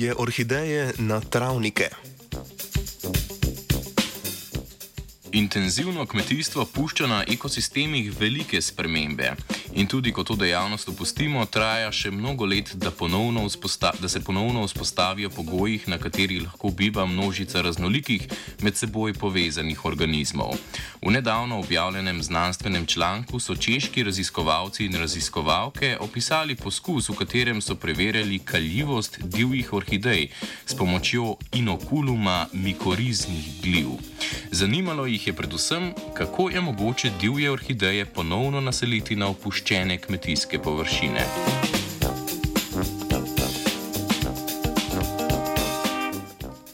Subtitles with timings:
[0.00, 1.88] divje orhideje na travnike.
[5.32, 9.32] Intenzivno kmetijstvo pušča na ekosistemih velike spremembe.
[9.74, 12.90] In tudi, ko to dejavnost opustimo, traja še mnogo let, da,
[14.00, 18.26] da se ponovno vzpostavijo pogoji, na katerih lahko biva množica raznolikih,
[18.62, 20.56] med seboj povezanih organizmov.
[21.00, 27.74] V nedavno objavljenem znanstvenem članku so češki raziskovalci in raziskovalke opisali poskus, v katerem so
[27.74, 30.28] preverjali kaljivost divjih orhidej
[30.66, 33.94] s pomočjo inokuluma mikoriznih gliv.
[34.50, 40.58] Zanimalo jih je predvsem, kako je mogoče divje orhideje ponovno naseliti na opuščenih zapuščene kmetijske
[40.58, 41.24] površine.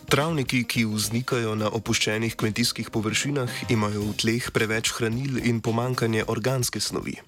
[0.07, 6.81] Travniki, ki vznikajo na opuščenih kmetijskih površinah, imajo v tleh preveč hranil in pomankanje organske
[6.81, 7.19] snovi.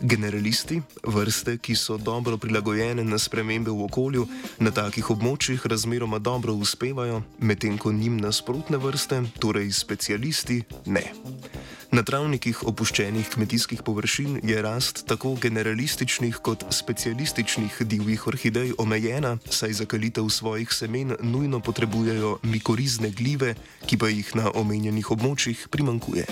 [0.00, 4.26] Generalisti, vrste, ki so dobro prilagojene na spremembe v okolju,
[4.58, 11.04] na takih območjih razmeroma dobro uspevajo, medtem ko njim nasprotne vrste, torej specialisti, ne.
[11.92, 19.76] Na travnikih opuščenih kmetijskih površin je rast tako generalističnih kot specialističnih divjih orhidej omejena, saj
[19.82, 23.52] za kalitev svojih semen nujno potrebujejo mikorizne glive,
[23.84, 26.24] ki pa jih na omenjenih območjih primankuje.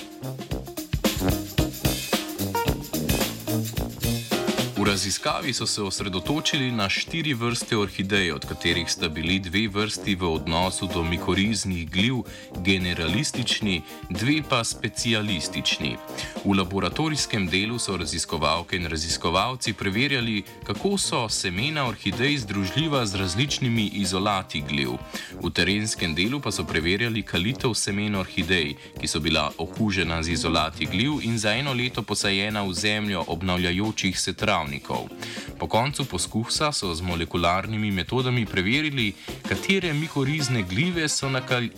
[4.91, 10.33] Raziskavi so se osredotočili na štiri vrste orhidej, od katerih sta bili dve vrsti v
[10.33, 12.15] odnosu do mikoriznih gliv
[12.59, 15.97] generalistični, dve pa specialistični.
[16.45, 23.91] V laboratorijskem delu so raziskovalke in raziskovalci preverjali, kako so semena orhidej združljiva z različnimi
[24.01, 24.97] izolati gliv.
[25.43, 30.87] V terenskem delu pa so preverjali kalitev semen orhidej, ki so bila okužena z izolati
[30.87, 35.13] gliv in za eno leto posajena v zemljo obnavljajočih se travnikov.
[35.59, 39.13] Po koncu poskusa so z molekularnimi metodami preverili,
[39.49, 41.29] katere mikorizne glive so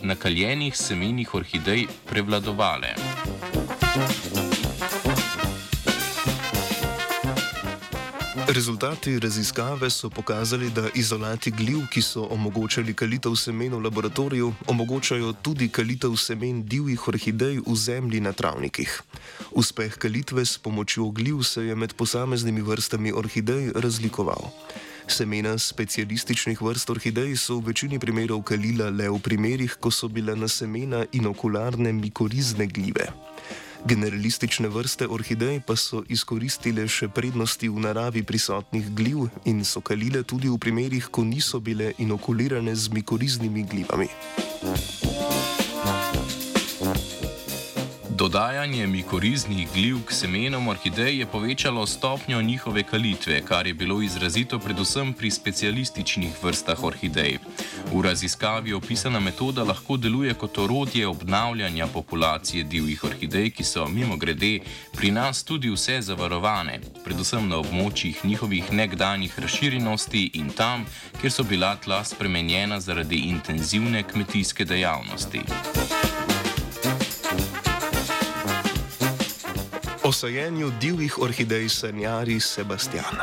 [0.03, 2.95] na kaljenih semenih orhidej prevladovale.
[8.53, 15.33] Rezultati raziskave so pokazali, da izolati gliv, ki so omogočali kalitev semen v laboratoriju, omogočajo
[15.33, 19.03] tudi kalitev semen divjih orhidej v zemlji na travnikih.
[19.51, 24.53] Uspeh kalitve s pomočjo gliv se je med posameznimi vrstami orhidej razlikoval.
[25.09, 30.37] Semena specialističnih vrst orhidej so v večini primerov kalila le v primerih, ko so bile
[30.37, 33.32] na semena inokularne mikorizne glive.
[33.83, 40.23] Generalistične vrste orhidej pa so izkoristile še prednosti v naravi prisotnih gliv in so kalile
[40.23, 44.09] tudi v primerih, ko niso bile inokulirane z mikoriznimi glivami.
[48.23, 54.59] Dodajanje mikoriznih gliv k semenom orhidej je povečalo stopnjo njihove kalitve, kar je bilo izrazito
[54.59, 57.39] predvsem pri specialističnih vrstah orhidej.
[57.93, 64.17] V raziskavi opisana metoda lahko deluje kot orodje obnavljanja populacije divjih orhidej, ki so mimo
[64.17, 64.61] grede
[64.93, 70.87] pri nas tudi vse zavarovane, predvsem na območjih njihovih nekdanjih razširjenosti in tam,
[71.21, 75.43] kjer so bila tla spremenjena zaradi intenzivne kmetijske dejavnosti.
[80.05, 83.23] O sajenju divjih orhidej sanjari Sebastian.